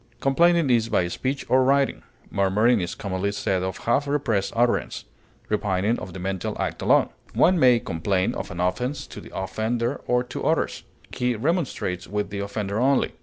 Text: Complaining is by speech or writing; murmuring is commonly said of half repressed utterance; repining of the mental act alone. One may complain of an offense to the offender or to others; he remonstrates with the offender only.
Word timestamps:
Complaining 0.19 0.71
is 0.71 0.89
by 0.89 1.07
speech 1.09 1.45
or 1.47 1.63
writing; 1.63 2.01
murmuring 2.31 2.81
is 2.81 2.95
commonly 2.95 3.31
said 3.31 3.61
of 3.61 3.77
half 3.77 4.07
repressed 4.07 4.51
utterance; 4.55 5.05
repining 5.47 5.99
of 5.99 6.11
the 6.13 6.17
mental 6.17 6.59
act 6.59 6.81
alone. 6.81 7.09
One 7.35 7.59
may 7.59 7.77
complain 7.79 8.33
of 8.33 8.49
an 8.49 8.59
offense 8.59 9.05
to 9.05 9.21
the 9.21 9.29
offender 9.31 10.01
or 10.07 10.23
to 10.23 10.43
others; 10.43 10.81
he 11.15 11.35
remonstrates 11.35 12.07
with 12.07 12.31
the 12.31 12.39
offender 12.39 12.79
only. 12.79 13.11